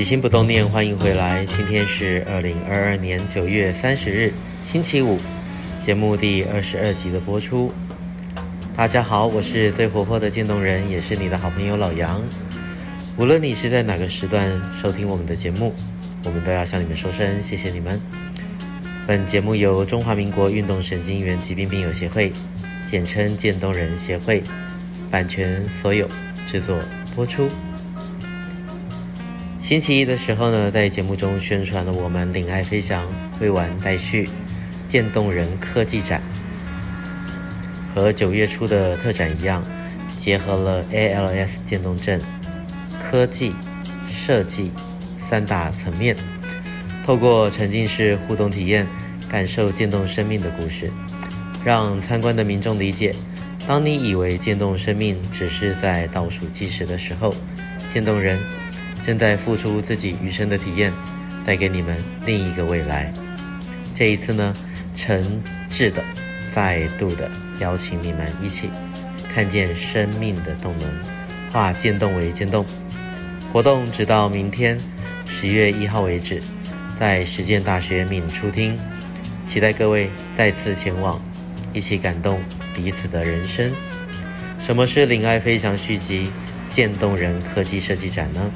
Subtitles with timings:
[0.00, 1.44] 起心不动念，欢迎回来。
[1.44, 4.32] 今天是二零二二年九月三十日，
[4.64, 5.18] 星期五，
[5.84, 7.70] 节目第二十二集的播出。
[8.74, 12.18] 大家好，我是最活泼的渐冻人，也是你的好朋友老杨。
[13.18, 14.50] 无论你是在哪个时段
[14.80, 15.74] 收听我们的节目，
[16.24, 18.00] 我们都要向你们说声谢谢你们。
[19.06, 22.32] 本节目由中华民国运动神经元疾病病友协会，
[22.90, 24.42] 简称渐冻人协会，
[25.10, 26.08] 版权所有，
[26.50, 26.78] 制作
[27.14, 27.46] 播出。
[29.70, 33.06] 星期一的时候呢，在节目中宣传了我们领爱飞翔
[33.40, 34.28] 未完待续
[34.88, 36.20] 渐冻人科技展，
[37.94, 39.64] 和九月初的特展一样，
[40.18, 42.20] 结合了 ALS 渐冻症、
[43.00, 43.54] 科技、
[44.08, 44.72] 设计
[45.28, 46.16] 三大层面，
[47.06, 48.84] 透过沉浸式互动体验，
[49.28, 50.90] 感受渐冻生命的故事，
[51.64, 53.14] 让参观的民众理解，
[53.68, 57.32] 当你以为渐冻生命只是在倒数计时的时候，
[57.94, 58.36] 渐冻人。
[59.04, 60.92] 正在付出自己余生的体验，
[61.44, 63.12] 带给你们另一个未来。
[63.94, 64.54] 这一次呢，
[64.94, 65.22] 诚
[65.70, 66.02] 挚的、
[66.54, 68.68] 再度的邀请你们一起
[69.34, 70.90] 看见生命的动能，
[71.52, 72.64] 化渐冻为渐动。
[73.52, 74.78] 活动直到明天
[75.26, 76.40] 十月一号为止，
[76.98, 78.78] 在实践大学闵初厅，
[79.46, 81.20] 期待各位再次前往，
[81.72, 82.40] 一起感动
[82.74, 83.70] 彼此的人生。
[84.60, 86.30] 什么是领爱飞翔续集
[86.68, 88.50] 渐冻人科技设计展呢？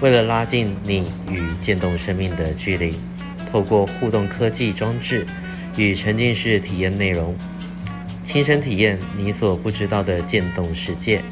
[0.00, 2.94] 为了拉近你与渐冻生命的距离，
[3.50, 5.24] 透过互动科技装置
[5.76, 7.34] 与沉浸式体验内容，
[8.24, 11.22] 亲身体验你所不知道的渐冻世界。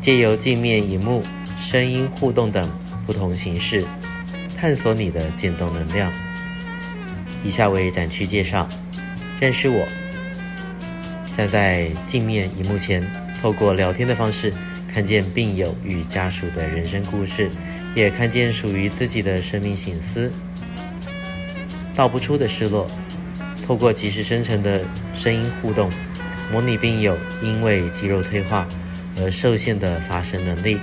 [0.00, 1.22] 借由镜面荧幕、
[1.60, 2.66] 声音互动等
[3.04, 3.84] 不同形式，
[4.56, 6.10] 探索你的渐冻能量。
[7.44, 8.66] 以下为展区介绍：
[9.38, 9.86] 认识我，
[11.36, 13.06] 站在镜面荧幕前，
[13.42, 14.50] 透过聊天的方式，
[14.90, 17.50] 看见病友与家属的人生故事。
[17.98, 20.30] 也看见属于自己的生命醒思，
[21.96, 22.88] 道不出的失落。
[23.66, 25.90] 透过即时生成的声音互动，
[26.52, 28.68] 模拟病友因为肌肉退化
[29.18, 30.78] 而受限的发声能力，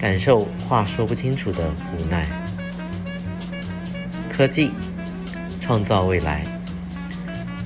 [0.00, 2.24] 感受话说不清楚的无奈。
[4.30, 4.70] 科技
[5.60, 6.44] 创造未来，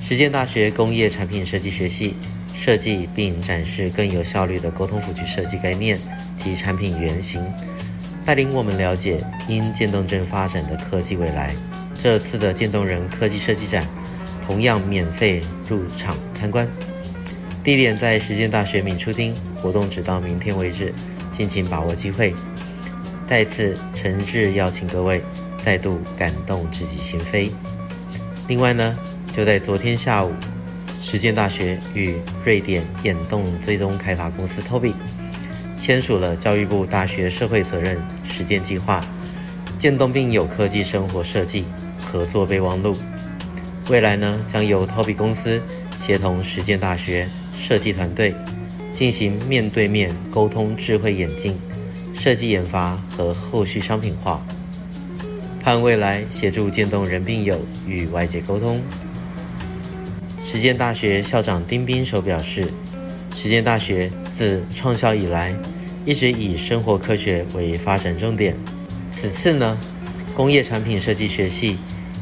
[0.03, 2.15] 实践大学工业产品设计学系
[2.59, 5.99] 设计并展示更有效率的沟通辅具设计概念
[6.35, 7.45] 及产品原型。
[8.27, 11.55] 带领我们了解因渐冻症发展的科技未来。
[11.95, 13.87] 这次的渐冻人科技设计展
[14.45, 16.67] 同样免费入场参观，
[17.63, 20.93] 地点在实践大学闵初厅，活动直到明天为止，
[21.37, 22.35] 敬请把握机会。
[23.29, 25.21] 再次诚挚邀请各位
[25.63, 27.49] 再度感动自己心扉。
[28.49, 28.99] 另外呢，
[29.33, 30.33] 就在昨天下午，
[31.01, 34.93] 实践大学与瑞典眼动追踪开发公司 Tobii
[35.87, 39.01] 签署了教育部大学社会责任实践计划
[39.79, 41.63] 渐冻病友科技生活设计
[41.97, 42.93] 合作备忘录，
[43.89, 45.61] 未来呢，将由 Tobii 公司
[46.05, 47.25] 协同实践大学
[47.57, 48.35] 设计团队
[48.93, 51.57] 进行面对面沟通智慧眼镜
[52.13, 54.45] 设计研发和后续商品化，
[55.63, 58.81] 盼未来协助渐冻人病友与外界沟通。
[60.43, 62.67] 实践大学校长丁斌手表示，
[63.33, 65.55] 实践大学自创校以来，
[66.07, 68.55] 一直以生活科学为发展重点。
[69.13, 69.77] 此次呢，
[70.33, 71.77] 工业产品设计学系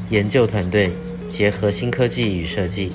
[0.09, 0.91] 研究团队
[1.29, 2.91] 结合新科技与设计，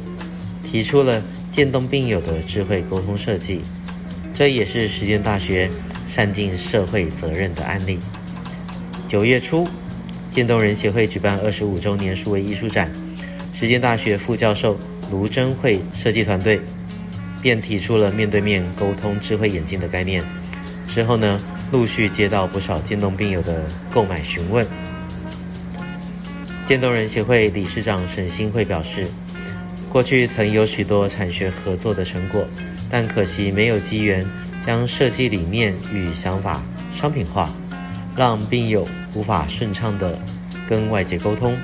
[0.69, 3.61] 提出了渐冻病友的智慧沟通设计。
[4.34, 5.71] 这也是实践大学
[6.12, 7.97] 善尽社会责任的案例。
[9.09, 9.69] 九月初，
[10.33, 12.91] 渐冻人协会举办二十五周年数位艺术展，
[13.55, 14.77] 实践大学副教授
[15.12, 16.61] 卢贞慧设计团队
[17.41, 20.25] 便提出了面对面沟通智慧眼镜的概念。
[20.93, 21.41] 之后呢，
[21.71, 24.67] 陆续接到不少渐冻病友的购买询问。
[26.67, 29.06] 渐冻人协会理事长沈新慧表示，
[29.89, 32.45] 过去曾有许多产学合作的成果，
[32.91, 34.29] 但可惜没有机缘
[34.67, 36.61] 将设计理念与想法
[37.00, 37.49] 商品化，
[38.17, 40.19] 让病友无法顺畅地
[40.69, 41.56] 跟外界沟通。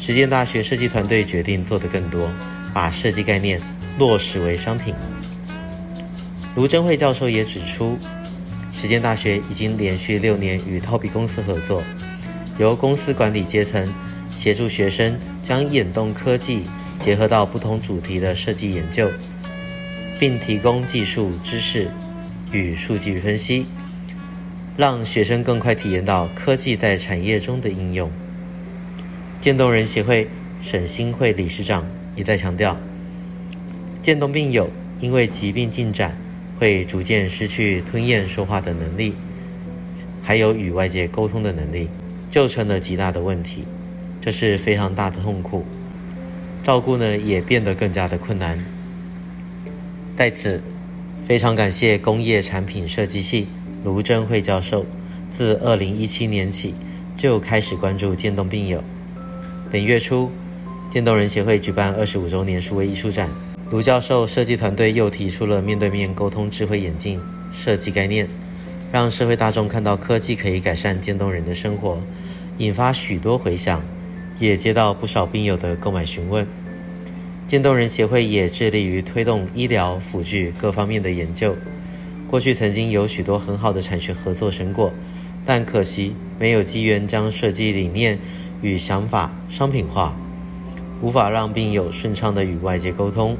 [0.00, 2.30] 实践大学设计团队决定做得更多，
[2.72, 3.60] 把设计概念
[3.98, 4.94] 落实为商品。
[6.56, 7.98] 卢贞慧教授也指出。
[8.80, 11.82] 实践大学已经连续六年与 Tobii 公司合作，
[12.58, 13.86] 由公司管理阶层
[14.30, 16.62] 协助学生将眼动科技
[16.98, 19.10] 结合到不同主题的设计研究，
[20.18, 21.90] 并提供技术知识
[22.52, 23.66] 与数据分析，
[24.78, 28.10] 让学生更快体验到科技在产业中的应用。
[29.42, 30.26] 渐冻人协会
[30.62, 31.86] 沈新慧理事长
[32.16, 32.78] 一再强调，
[34.02, 34.70] 渐冻病友
[35.02, 36.16] 因为疾病进展。
[36.60, 39.14] 会逐渐失去吞咽说话的能力，
[40.22, 41.88] 还有与外界沟通的能力，
[42.30, 43.64] 就成了极大的问题，
[44.20, 45.64] 这是非常大的痛苦。
[46.62, 48.62] 照顾呢也变得更加的困难。
[50.14, 50.60] 在此，
[51.26, 53.46] 非常感谢工业产品设计系
[53.82, 54.84] 卢贞慧教授，
[55.30, 56.74] 自二零一七年起
[57.16, 58.84] 就开始关注渐冻病友。
[59.72, 60.30] 本月初，
[60.90, 63.30] 渐冻人协会举办二十五周年数位艺术展，
[63.70, 67.20] 卢教授设计团队又提出了面对面沟通智慧眼镜
[67.52, 68.28] 设计概念。
[68.90, 72.02] 让社会大众看到科技可以改善渐冻人的生活，
[72.58, 73.80] 引发许多回响，
[74.40, 76.44] 也接到不少病友的购买询问。
[77.46, 81.54] 渐冻人协会也致力于推动医疗辅具各方面的研究。
[82.26, 84.92] 过去曾经有许多很好的产学合作成果，
[85.46, 88.18] 但可惜没有机缘将设计理念
[88.62, 90.16] 与想法商品化，
[91.00, 93.36] 无法让病友顺畅的与外界沟通。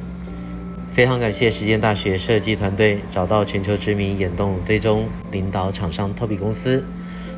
[0.91, 6.83] 非常感谢实践大学设计团队找到全球知名眼动追踪领导厂商 Tobii 公司，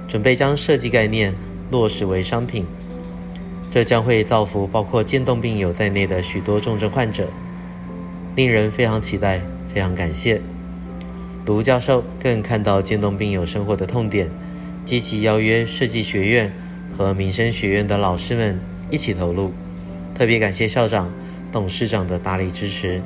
[0.08, 1.36] 准备将设计概念
[1.70, 2.66] 落实为商品。
[3.70, 7.28] 这将会造福包括渐冻病友在内的许多重症患者，
[8.36, 9.42] 令人非常期待。
[9.74, 10.40] 非常感谢
[11.48, 14.30] 卢教授，更看到渐冻病友生活的痛点，
[14.86, 16.52] 积极邀约设计学院
[16.96, 18.60] 和民生学院的老师们
[18.92, 19.52] 一起投入。
[20.14, 21.12] 特别感谢校长、
[21.52, 23.02] 董事长的大力支持。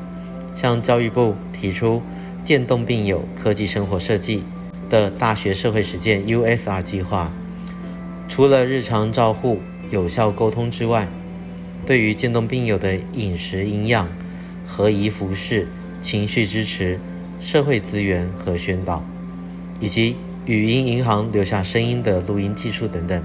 [0.60, 2.02] 向教育部提出
[2.44, 4.44] 渐冻病友科技生活设计
[4.90, 7.32] 的大学社会实践 USR 计划，
[8.28, 9.60] 除了日常照护、
[9.92, 11.08] 有效沟通之外，
[11.86, 14.10] 对于渐冻病友的饮食营养、
[14.66, 15.68] 合宜服饰、
[16.02, 17.00] 情绪支持、
[17.40, 19.06] 社会资源和宣导，
[19.80, 20.16] 以及
[20.48, 23.22] 语音银行留下声音的录音技术等等，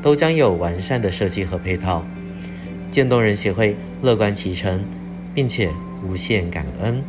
[0.00, 2.02] 都将有完善的设计和配套。
[2.90, 4.82] 渐冻人协会乐观其成，
[5.34, 5.68] 并且。
[6.02, 7.02] 无限感恩。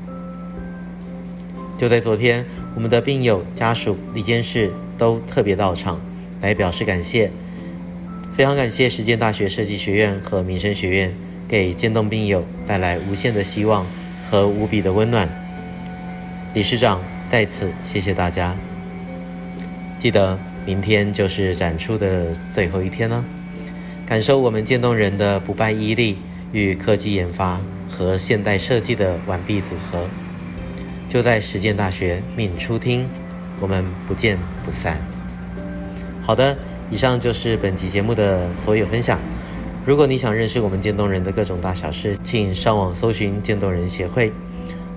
[1.77, 2.45] 就在昨天，
[2.75, 5.99] 我们的病友家属、李监事都特别到场，
[6.39, 7.31] 来表示感谢。
[8.31, 11.13] 非常感谢实践大学设计学院和民生学院，
[11.47, 13.85] 给渐冻病友带来无限的希望
[14.29, 15.27] 和无比的温暖。
[16.53, 18.55] 理事长在此谢谢大家。
[19.99, 23.25] 记得明天就是展出的最后一天了，
[24.05, 26.17] 感受我们渐冻人的不败毅力
[26.51, 27.59] 与科技研发。
[27.91, 30.07] 和现代设计的完璧组合，
[31.07, 33.07] 就在实践大学闵初厅，
[33.59, 34.97] 我们不见不散。
[36.23, 36.57] 好的，
[36.89, 39.19] 以上就是本集节目的所有分享。
[39.85, 44.31] 如果你想认识我们渐冻人的各种大小事，请上网搜寻渐冻人协会，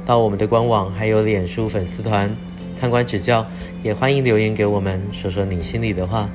[0.06, 2.34] 到我们的官网还有脸书粉丝团
[2.78, 3.44] 参观指教，
[3.82, 6.28] 也欢迎留言给我们，说说你心里的话，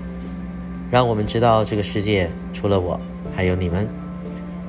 [0.92, 3.00] 让我们知道这个世界除了我，
[3.36, 3.88] 还有你们。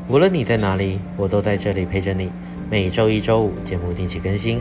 [0.09, 2.31] 无论你在哪里，我都在这里陪着你。
[2.71, 4.61] 每周一、周五节目定期更新。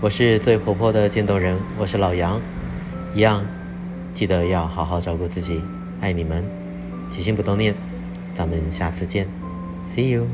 [0.00, 2.40] 我是最活泼的渐冻人，我是老杨。
[3.14, 3.44] 一样，
[4.12, 5.60] 记得要好好照顾自己，
[6.00, 6.44] 爱你们，
[7.10, 7.74] 起心不动念。
[8.34, 9.26] 咱们下次见
[9.94, 10.26] ，See you。